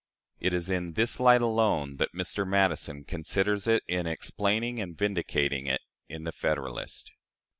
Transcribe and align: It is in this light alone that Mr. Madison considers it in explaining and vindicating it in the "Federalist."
It 0.39 0.55
is 0.55 0.67
in 0.71 0.93
this 0.93 1.19
light 1.19 1.43
alone 1.43 1.97
that 1.97 2.11
Mr. 2.15 2.43
Madison 2.47 3.03
considers 3.03 3.67
it 3.67 3.83
in 3.87 4.07
explaining 4.07 4.79
and 4.79 4.97
vindicating 4.97 5.67
it 5.67 5.81
in 6.09 6.23
the 6.23 6.31
"Federalist." 6.31 7.11